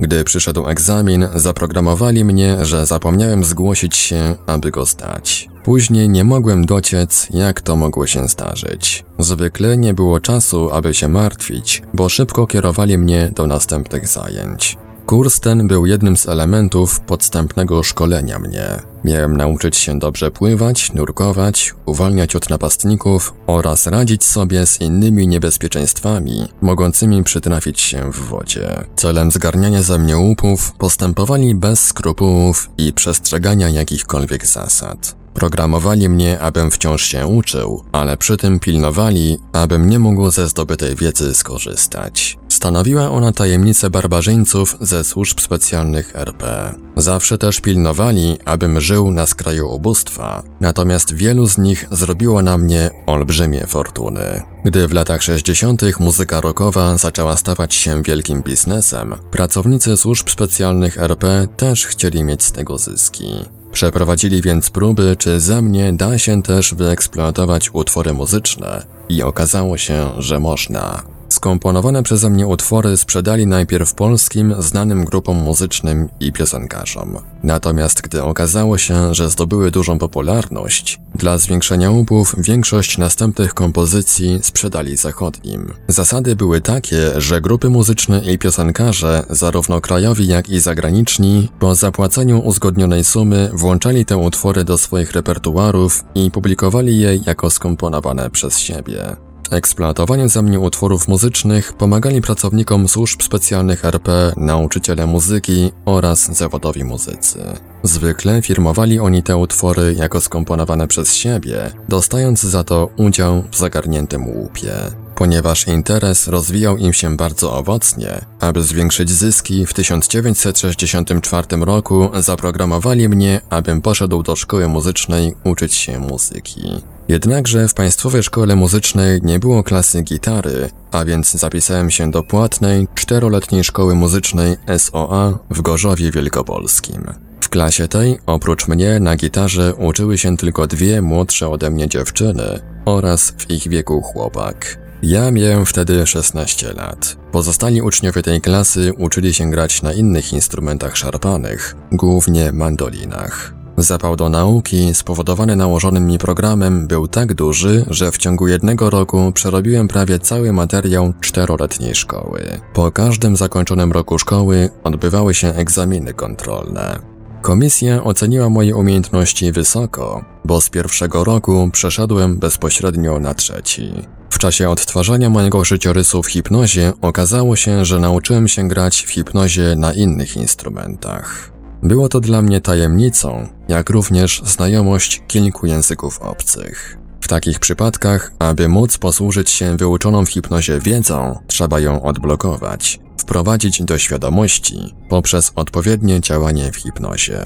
[0.00, 5.48] Gdy przyszedł egzamin, zaprogramowali mnie, że zapomniałem zgłosić się, aby go zdać.
[5.64, 9.04] Później nie mogłem dociec, jak to mogło się zdarzyć.
[9.18, 14.76] Zwykle nie było czasu, aby się martwić, bo szybko kierowali mnie do następnych zajęć.
[15.06, 18.66] Kurs ten był jednym z elementów podstępnego szkolenia mnie.
[19.04, 26.48] Miałem nauczyć się dobrze pływać, nurkować, uwalniać od napastników oraz radzić sobie z innymi niebezpieczeństwami
[26.60, 28.84] mogącymi przytrafić się w wodzie.
[28.96, 35.21] Celem zgarniania ze mnie łupów postępowali bez skrupułów i przestrzegania jakichkolwiek zasad.
[35.34, 40.96] Programowali mnie, abym wciąż się uczył, ale przy tym pilnowali, abym nie mógł ze zdobytej
[40.96, 42.38] wiedzy skorzystać.
[42.48, 46.74] Stanowiła ona tajemnicę barbarzyńców ze służb specjalnych RP.
[46.96, 52.90] Zawsze też pilnowali, abym żył na skraju ubóstwa, natomiast wielu z nich zrobiło na mnie
[53.06, 54.42] olbrzymie fortuny.
[54.64, 55.82] Gdy w latach 60.
[56.00, 62.52] muzyka rockowa zaczęła stawać się wielkim biznesem, pracownicy służb specjalnych RP też chcieli mieć z
[62.52, 63.34] tego zyski.
[63.72, 70.10] Przeprowadzili więc próby, czy ze mnie da się też wyeksploatować utwory muzyczne i okazało się,
[70.18, 71.11] że można.
[71.32, 77.18] Skomponowane przeze mnie utwory sprzedali najpierw polskim, znanym grupom muzycznym i piosenkarzom.
[77.42, 84.96] Natomiast gdy okazało się, że zdobyły dużą popularność, dla zwiększenia łupów większość następnych kompozycji sprzedali
[84.96, 85.72] zachodnim.
[85.88, 92.38] Zasady były takie, że grupy muzyczne i piosenkarze, zarówno krajowi jak i zagraniczni, po zapłaceniu
[92.40, 99.16] uzgodnionej sumy włączali te utwory do swoich repertuarów i publikowali je jako skomponowane przez siebie
[99.52, 107.38] eksploatowaniu za mnie utworów muzycznych pomagali pracownikom służb specjalnych RP, nauczyciele muzyki oraz zawodowi muzycy.
[107.82, 114.28] Zwykle firmowali oni te utwory jako skomponowane przez siebie, dostając za to udział w zagarniętym
[114.28, 114.72] łupie.
[115.14, 123.40] Ponieważ interes rozwijał im się bardzo owocnie, aby zwiększyć zyski, w 1964 roku zaprogramowali mnie,
[123.50, 126.82] abym poszedł do szkoły muzycznej uczyć się muzyki.
[127.08, 132.88] Jednakże w Państwowej Szkole Muzycznej nie było klasy gitary, a więc zapisałem się do płatnej,
[132.94, 137.04] czteroletniej szkoły muzycznej SOA w Gorzowie Wielkopolskim.
[137.40, 142.60] W klasie tej, oprócz mnie, na gitarze uczyły się tylko dwie młodsze ode mnie dziewczyny
[142.84, 144.78] oraz w ich wieku chłopak.
[145.02, 147.16] Ja miałem wtedy 16 lat.
[147.32, 153.61] Pozostali uczniowie tej klasy uczyli się grać na innych instrumentach szarpanych, głównie mandolinach.
[153.76, 159.32] Zapał do nauki spowodowany nałożonym mi programem był tak duży, że w ciągu jednego roku
[159.34, 162.60] przerobiłem prawie cały materiał czteroletniej szkoły.
[162.74, 166.98] Po każdym zakończonym roku szkoły odbywały się egzaminy kontrolne.
[167.42, 173.92] Komisja oceniła moje umiejętności wysoko, bo z pierwszego roku przeszedłem bezpośrednio na trzeci.
[174.30, 179.74] W czasie odtwarzania mojego życiorysu w hipnozie okazało się, że nauczyłem się grać w hipnozie
[179.76, 181.51] na innych instrumentach.
[181.82, 186.98] Było to dla mnie tajemnicą, jak również znajomość kilku języków obcych.
[187.20, 193.82] W takich przypadkach, aby móc posłużyć się wyuczoną w hipnozie wiedzą, trzeba ją odblokować, wprowadzić
[193.82, 197.40] do świadomości poprzez odpowiednie działanie w hipnozie.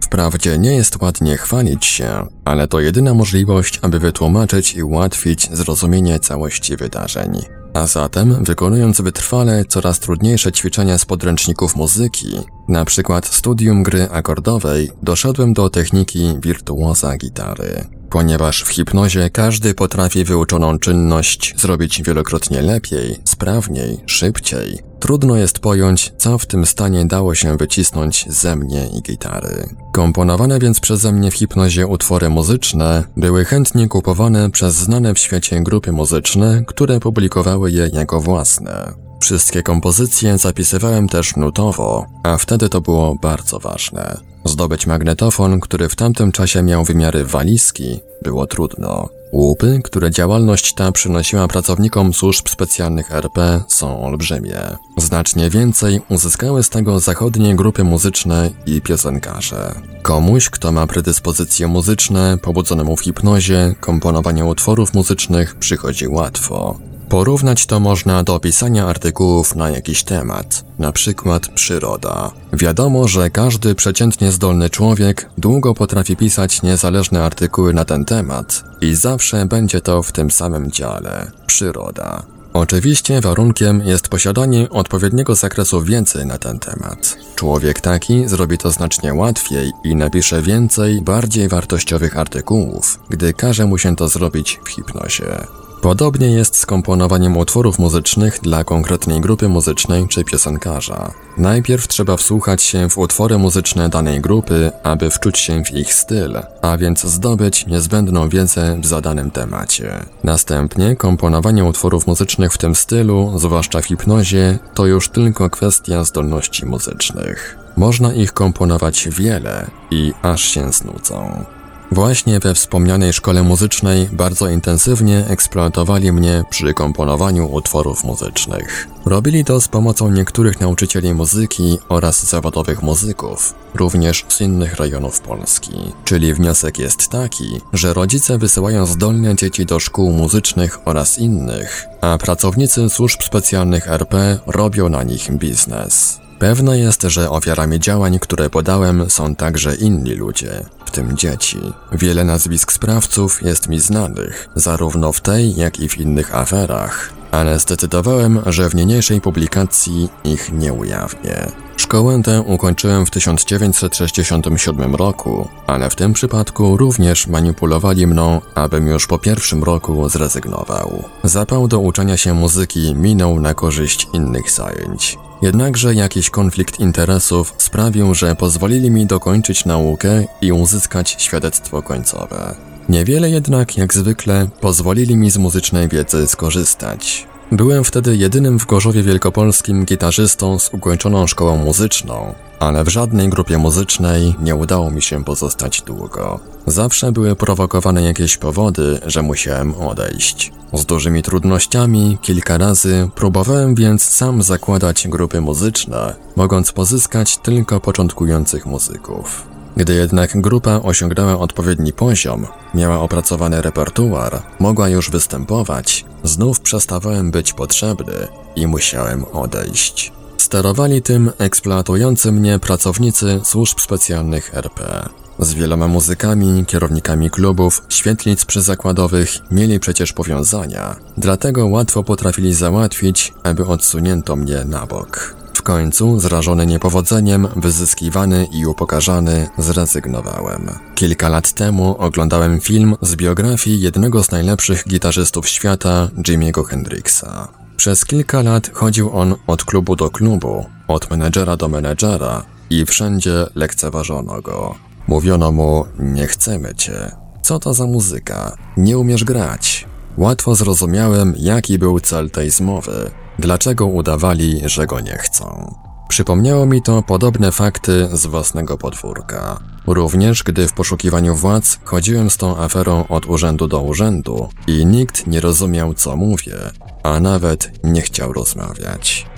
[0.00, 6.20] Wprawdzie nie jest ładnie chwalić się, ale to jedyna możliwość, aby wytłumaczyć i ułatwić zrozumienie
[6.20, 7.59] całości wydarzeń.
[7.74, 12.36] A zatem, wykonując wytrwale coraz trudniejsze ćwiczenia z podręczników muzyki,
[12.68, 17.84] na przykład studium gry akordowej, doszedłem do techniki wirtuoza gitary.
[18.10, 26.12] Ponieważ w hipnozie każdy potrafi wyuczoną czynność zrobić wielokrotnie lepiej, sprawniej, szybciej, trudno jest pojąć,
[26.18, 29.68] co w tym stanie dało się wycisnąć ze mnie i gitary.
[29.92, 35.60] Komponowane więc przeze mnie w hipnozie utwory muzyczne były chętnie kupowane przez znane w świecie
[35.60, 38.92] grupy muzyczne, które publikowały je jako własne.
[39.20, 44.16] Wszystkie kompozycje zapisywałem też nutowo, a wtedy to było bardzo ważne.
[44.44, 49.08] Zdobyć magnetofon, który w tamtym czasie miał wymiary walizki, było trudno.
[49.32, 54.58] Łupy, które działalność ta przynosiła pracownikom służb specjalnych RP są olbrzymie.
[54.96, 59.74] Znacznie więcej uzyskały z tego zachodnie grupy muzyczne i piosenkarze.
[60.02, 66.89] Komuś, kto ma predyspozycje muzyczne, pobudzonemu w hipnozie, komponowanie utworów muzycznych przychodzi łatwo.
[67.10, 72.30] Porównać to można do pisania artykułów na jakiś temat, na przykład przyroda.
[72.52, 78.94] Wiadomo, że każdy przeciętnie zdolny człowiek długo potrafi pisać niezależne artykuły na ten temat i
[78.94, 82.22] zawsze będzie to w tym samym dziale przyroda.
[82.52, 87.16] Oczywiście warunkiem jest posiadanie odpowiedniego zakresu wiedzy na ten temat.
[87.36, 93.78] Człowiek taki zrobi to znacznie łatwiej i napisze więcej, bardziej wartościowych artykułów, gdy każe mu
[93.78, 95.46] się to zrobić w hipnozie.
[95.82, 101.10] Podobnie jest z komponowaniem utworów muzycznych dla konkretnej grupy muzycznej czy piosenkarza.
[101.38, 106.38] Najpierw trzeba wsłuchać się w utwory muzyczne danej grupy, aby wczuć się w ich styl,
[106.62, 110.04] a więc zdobyć niezbędną wiedzę w zadanym temacie.
[110.24, 116.66] Następnie komponowanie utworów muzycznych w tym stylu, zwłaszcza w hipnozie, to już tylko kwestia zdolności
[116.66, 117.58] muzycznych.
[117.76, 121.44] Można ich komponować wiele i aż się znudzą.
[121.92, 128.88] Właśnie we wspomnianej szkole muzycznej bardzo intensywnie eksploatowali mnie przy komponowaniu utworów muzycznych.
[129.04, 135.72] Robili to z pomocą niektórych nauczycieli muzyki oraz zawodowych muzyków, również z innych rejonów Polski.
[136.04, 142.18] Czyli wniosek jest taki, że rodzice wysyłają zdolne dzieci do szkół muzycznych oraz innych, a
[142.18, 146.20] pracownicy służb specjalnych RP robią na nich biznes.
[146.40, 151.58] Pewne jest, że ofiarami działań, które podałem, są także inni ludzie, w tym dzieci.
[151.92, 157.58] Wiele nazwisk sprawców jest mi znanych, zarówno w tej, jak i w innych aferach, ale
[157.58, 161.46] zdecydowałem, że w niniejszej publikacji ich nie ujawnię.
[161.76, 169.06] Szkołę tę ukończyłem w 1967 roku, ale w tym przypadku również manipulowali mną, abym już
[169.06, 171.04] po pierwszym roku zrezygnował.
[171.24, 175.18] Zapał do uczenia się muzyki minął na korzyść innych zajęć.
[175.42, 182.54] Jednakże jakiś konflikt interesów sprawił, że pozwolili mi dokończyć naukę i uzyskać świadectwo końcowe.
[182.88, 187.29] Niewiele jednak, jak zwykle, pozwolili mi z muzycznej wiedzy skorzystać.
[187.52, 193.58] Byłem wtedy jedynym w Gorzowie Wielkopolskim gitarzystą z ukończoną szkołą muzyczną, ale w żadnej grupie
[193.58, 196.40] muzycznej nie udało mi się pozostać długo.
[196.66, 200.52] Zawsze były prowokowane jakieś powody, że musiałem odejść.
[200.72, 208.66] Z dużymi trudnościami kilka razy próbowałem więc sam zakładać grupy muzyczne, mogąc pozyskać tylko początkujących
[208.66, 209.46] muzyków.
[209.80, 217.52] Gdy jednak grupa osiągnęła odpowiedni poziom, miała opracowany repertuar, mogła już występować, znów przestawałem być
[217.52, 218.14] potrzebny
[218.56, 220.12] i musiałem odejść.
[220.36, 225.08] Sterowali tym eksploatujący mnie pracownicy służb specjalnych RP.
[225.38, 233.66] Z wieloma muzykami, kierownikami klubów, świetlic przyzakładowych mieli przecież powiązania, dlatego łatwo potrafili załatwić, aby
[233.66, 235.39] odsunięto mnie na bok.
[235.60, 240.70] W końcu, zrażony niepowodzeniem, wyzyskiwany i upokarzany, zrezygnowałem.
[240.94, 247.48] Kilka lat temu oglądałem film z biografii jednego z najlepszych gitarzystów świata, Jimmy'ego Hendrixa.
[247.76, 253.46] Przez kilka lat chodził on od klubu do klubu, od menedżera do menedżera i wszędzie
[253.54, 254.74] lekceważono go.
[255.08, 257.10] Mówiono mu, nie chcemy cię.
[257.42, 258.56] Co to za muzyka?
[258.76, 259.89] Nie umiesz grać.
[260.16, 263.10] Łatwo zrozumiałem, jaki był cel tej zmowy.
[263.38, 265.74] Dlaczego udawali, że go nie chcą.
[266.08, 269.60] Przypomniało mi to podobne fakty z własnego podwórka.
[269.86, 275.26] Również gdy w poszukiwaniu władz chodziłem z tą aferą od urzędu do urzędu i nikt
[275.26, 276.54] nie rozumiał co mówię,
[277.02, 279.29] a nawet nie chciał rozmawiać.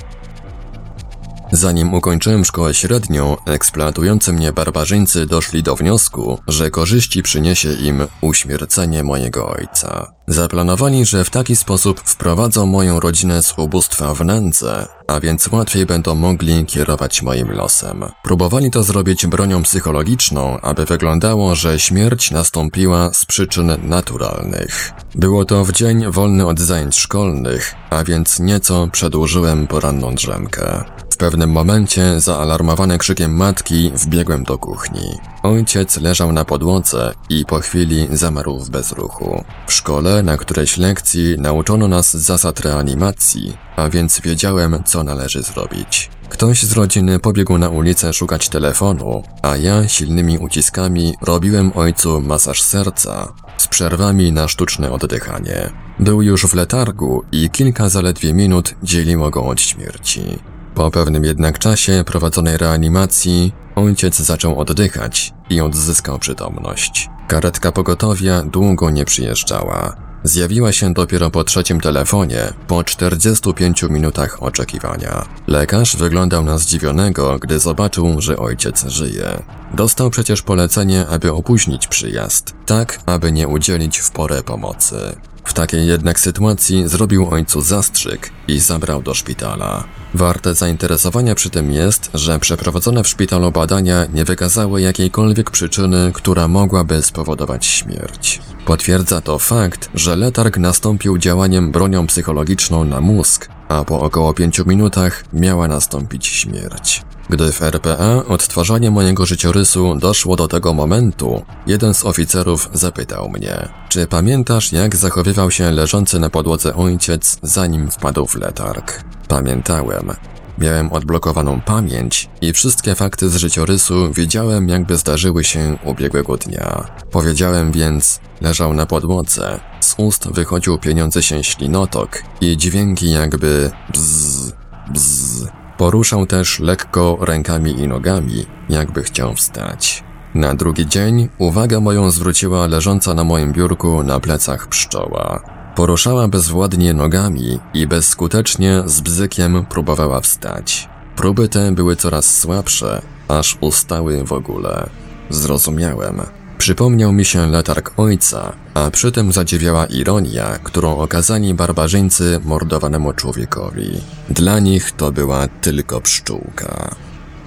[1.55, 9.03] Zanim ukończyłem szkołę średnią, eksploatujący mnie barbarzyńcy doszli do wniosku, że korzyści przyniesie im uśmiercenie
[9.03, 10.12] mojego ojca.
[10.26, 15.86] Zaplanowali, że w taki sposób wprowadzą moją rodzinę z ubóstwa w nędzę, a więc łatwiej
[15.86, 18.05] będą mogli kierować moim losem.
[18.22, 24.92] Próbowali to zrobić bronią psychologiczną, aby wyglądało, że śmierć nastąpiła z przyczyn naturalnych.
[25.14, 30.84] Było to w dzień wolny od zajęć szkolnych, a więc nieco przedłużyłem poranną drzemkę.
[31.13, 35.19] W pewnym momencie, zaalarmowany krzykiem matki, wbiegłem do kuchni.
[35.43, 39.45] Ojciec leżał na podłodze i po chwili zamarł w bezruchu.
[39.67, 46.11] W szkole, na którejś lekcji, nauczono nas zasad reanimacji, a więc wiedziałem, co należy zrobić.
[46.29, 52.63] Ktoś z rodziny pobiegł na ulicę szukać telefonu, a ja silnymi uciskami robiłem ojcu masaż
[52.63, 55.71] serca z przerwami na sztuczne oddychanie.
[55.99, 60.51] Był już w letargu i kilka zaledwie minut dzieliło go od śmierci.
[60.75, 67.11] Po pewnym jednak czasie prowadzonej reanimacji ojciec zaczął oddychać i odzyskał przytomność.
[67.29, 69.97] Karetka pogotowia długo nie przyjeżdżała.
[70.25, 75.25] Zjawiła się dopiero po trzecim telefonie, po 45 minutach oczekiwania.
[75.47, 79.43] Lekarz wyglądał na zdziwionego, gdy zobaczył, że ojciec żyje.
[79.75, 85.16] Dostał przecież polecenie, aby opóźnić przyjazd, tak aby nie udzielić w porę pomocy.
[85.45, 89.84] W takiej jednak sytuacji zrobił ojcu zastrzyk i zabrał do szpitala.
[90.14, 96.49] Warte zainteresowania przy tym jest, że przeprowadzone w szpitalu badania nie wykazały jakiejkolwiek przyczyny, która
[96.49, 98.40] mogłaby spowodować śmierć.
[98.66, 104.64] Potwierdza to fakt, że letarg nastąpił działaniem bronią psychologiczną na mózg, a po około pięciu
[104.66, 107.03] minutach miała nastąpić śmierć.
[107.31, 113.68] Gdy w RPA odtwarzanie mojego życiorysu doszło do tego momentu, jeden z oficerów zapytał mnie,
[113.89, 119.05] czy pamiętasz jak zachowywał się leżący na podłodze ojciec, zanim wpadł w letarg?
[119.29, 120.12] Pamiętałem.
[120.59, 126.87] Miałem odblokowaną pamięć i wszystkie fakty z życiorysu wiedziałem jakby zdarzyły się ubiegłego dnia.
[127.11, 134.53] Powiedziałem więc, leżał na podłodze, z ust wychodził pieniądze się ślinotok i dźwięki jakby bzz,
[134.91, 135.62] bzz.
[135.83, 140.05] Poruszał też lekko rękami i nogami, jakby chciał wstać.
[140.35, 145.43] Na drugi dzień uwagę moją zwróciła leżąca na moim biurku na plecach pszczoła.
[145.76, 150.89] Poruszała bezwładnie nogami i bezskutecznie z bzykiem próbowała wstać.
[151.16, 154.89] Próby te były coraz słabsze, aż ustały w ogóle.
[155.30, 156.20] Zrozumiałem.
[156.59, 164.01] Przypomniał mi się letarg ojca, a przy tym zadziwiała ironia, którą okazali barbarzyńcy mordowanemu człowiekowi.
[164.31, 166.95] Dla nich to była tylko pszczółka.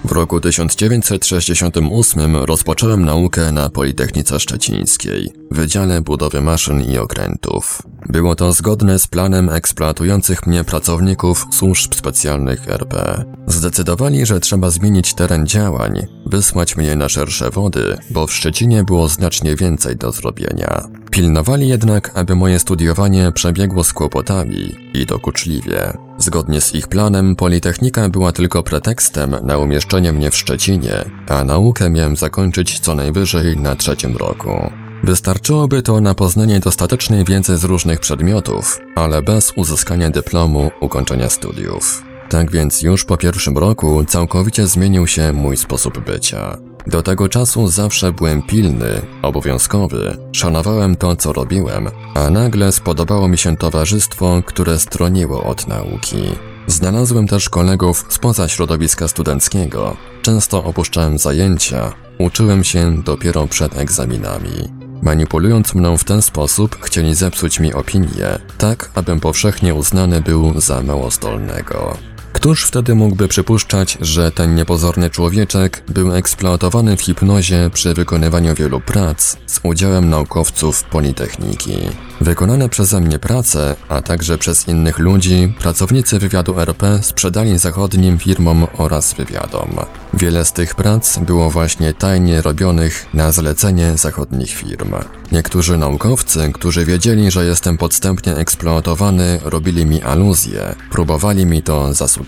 [0.06, 7.82] W roku 1968 rozpocząłem naukę na Politechnice Szczecińskiej, Wydziale Budowy Maszyn i Okrętów.
[8.08, 13.24] Było to zgodne z planem eksploatujących mnie pracowników służb specjalnych RP.
[13.46, 19.08] Zdecydowali, że trzeba zmienić teren działań, wysłać mnie na szersze wody, bo w Szczecinie było
[19.08, 20.88] znacznie więcej do zrobienia.
[21.10, 26.05] Pilnowali jednak, aby moje studiowanie przebiegło z kłopotami i dokuczliwie.
[26.18, 31.90] Zgodnie z ich planem, Politechnika była tylko pretekstem na umieszczenie mnie w Szczecinie, a naukę
[31.90, 34.70] miałem zakończyć co najwyżej na trzecim roku.
[35.04, 42.05] Wystarczyłoby to na poznanie dostatecznej wiedzy z różnych przedmiotów, ale bez uzyskania dyplomu ukończenia studiów.
[42.28, 46.58] Tak więc już po pierwszym roku całkowicie zmienił się mój sposób bycia.
[46.86, 53.38] Do tego czasu zawsze byłem pilny, obowiązkowy, szanowałem to, co robiłem, a nagle spodobało mi
[53.38, 56.22] się towarzystwo, które stroniło od nauki.
[56.66, 59.96] Znalazłem też kolegów spoza środowiska studenckiego.
[60.22, 64.68] Często opuszczałem zajęcia, uczyłem się dopiero przed egzaminami.
[65.02, 70.82] Manipulując mną w ten sposób, chcieli zepsuć mi opinię, tak abym powszechnie uznany był za
[70.82, 71.96] mało zdolnego.
[72.36, 78.80] Któż wtedy mógłby przypuszczać, że ten niepozorny człowieczek był eksploatowany w hipnozie przy wykonywaniu wielu
[78.80, 81.78] prac z udziałem naukowców Politechniki?
[82.20, 88.66] Wykonane przeze mnie prace, a także przez innych ludzi, pracownicy wywiadu RP sprzedali zachodnim firmom
[88.78, 89.70] oraz wywiadom.
[90.14, 94.94] Wiele z tych prac było właśnie tajnie robionych na zlecenie zachodnich firm.
[95.32, 102.25] Niektórzy naukowcy, którzy wiedzieli, że jestem podstępnie eksploatowany, robili mi aluzje, próbowali mi to zasugerować.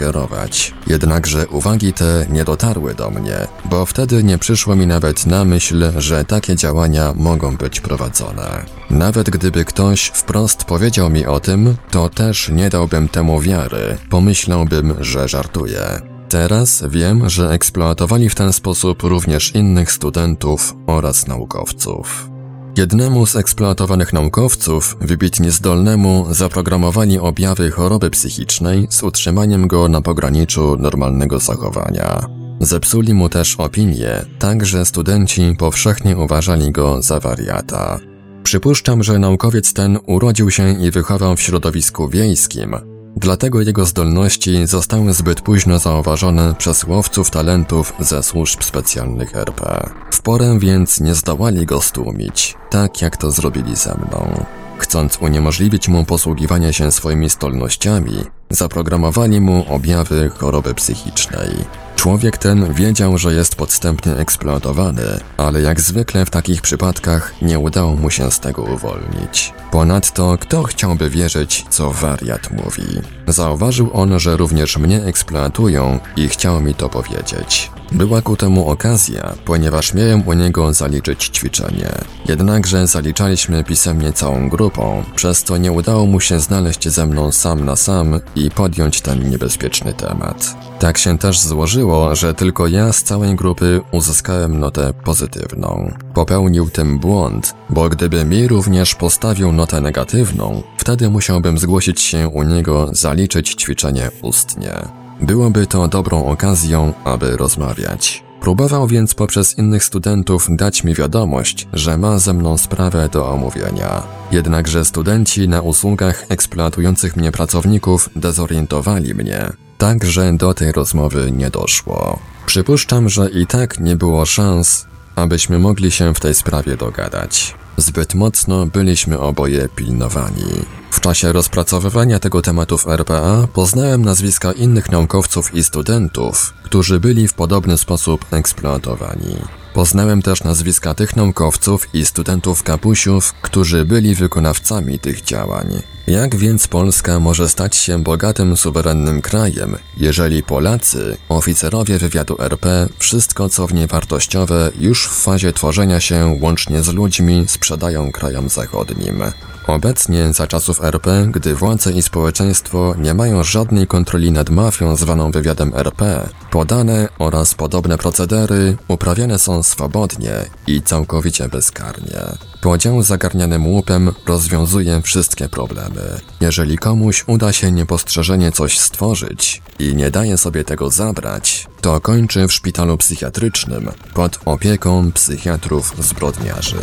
[0.86, 5.92] Jednakże uwagi te nie dotarły do mnie, bo wtedy nie przyszło mi nawet na myśl,
[5.96, 8.64] że takie działania mogą być prowadzone.
[8.90, 14.94] Nawet gdyby ktoś wprost powiedział mi o tym, to też nie dałbym temu wiary, pomyślałbym,
[15.00, 16.00] że żartuje.
[16.28, 22.37] Teraz wiem, że eksploatowali w ten sposób również innych studentów oraz naukowców.
[22.78, 30.76] Jednemu z eksploatowanych naukowców, wybitnie zdolnemu, zaprogramowali objawy choroby psychicznej z utrzymaniem go na pograniczu
[30.76, 32.26] normalnego zachowania.
[32.60, 37.98] Zepsuli mu też opinię, tak że studenci powszechnie uważali go za wariata.
[38.42, 42.76] Przypuszczam, że naukowiec ten urodził się i wychował w środowisku wiejskim,
[43.16, 49.90] dlatego jego zdolności zostały zbyt późno zauważone przez łowców talentów ze służb specjalnych RP.
[50.10, 54.44] W porę więc nie zdołali go stłumić, tak jak to zrobili ze mną.
[54.78, 61.50] Chcąc uniemożliwić mu posługiwanie się swoimi zdolnościami, zaprogramowali mu objawy choroby psychicznej.
[61.98, 67.96] Człowiek ten wiedział, że jest podstępnie eksploatowany, ale jak zwykle w takich przypadkach nie udało
[67.96, 69.52] mu się z tego uwolnić.
[69.70, 73.00] Ponadto, kto chciałby wierzyć, co wariat mówi?
[73.26, 77.70] Zauważył on, że również mnie eksploatują i chciał mi to powiedzieć.
[77.92, 81.90] Była ku temu okazja, ponieważ miałem u niego zaliczyć ćwiczenie.
[82.28, 87.64] Jednakże zaliczaliśmy pisemnie całą grupą, przez co nie udało mu się znaleźć ze mną sam
[87.64, 90.56] na sam i podjąć ten niebezpieczny temat.
[90.78, 95.92] Tak się też złożyło, że tylko ja z całej grupy uzyskałem notę pozytywną.
[96.14, 102.42] Popełnił tym błąd, bo gdyby mi również postawił notę negatywną, wtedy musiałbym zgłosić się u
[102.42, 104.72] niego zaliczyć ćwiczenie ustnie.
[105.20, 108.27] Byłoby to dobrą okazją, aby rozmawiać.
[108.40, 114.02] Próbował więc poprzez innych studentów dać mi wiadomość, że ma ze mną sprawę do omówienia.
[114.32, 121.50] Jednakże studenci na usługach eksploatujących mnie pracowników dezorientowali mnie, tak że do tej rozmowy nie
[121.50, 122.18] doszło.
[122.46, 124.86] Przypuszczam, że i tak nie było szans,
[125.16, 127.54] abyśmy mogli się w tej sprawie dogadać.
[127.78, 130.44] Zbyt mocno byliśmy oboje pilnowani.
[130.90, 137.28] W czasie rozpracowywania tego tematu w RPA poznałem nazwiska innych naukowców i studentów, którzy byli
[137.28, 139.36] w podobny sposób eksploatowani.
[139.78, 145.82] Poznałem też nazwiska tych naukowców i studentów kapusiów, którzy byli wykonawcami tych działań.
[146.06, 153.48] Jak więc Polska może stać się bogatym, suwerennym krajem, jeżeli Polacy, oficerowie wywiadu RP, wszystko
[153.48, 159.22] co w niej wartościowe już w fazie tworzenia się łącznie z ludźmi sprzedają krajom zachodnim?
[159.66, 165.30] Obecnie, za czasów RP, gdy władze i społeczeństwo nie mają żadnej kontroli nad mafią zwaną
[165.30, 170.32] wywiadem RP, podane oraz podobne procedery uprawiane są swobodnie
[170.66, 172.20] i całkowicie bezkarnie.
[172.60, 176.20] Podział zagarnianym łupem rozwiązuje wszystkie problemy.
[176.40, 182.48] Jeżeli komuś uda się niepostrzeżenie coś stworzyć i nie daje sobie tego zabrać, to kończy
[182.48, 186.82] w szpitalu psychiatrycznym pod opieką psychiatrów zbrodniarzy.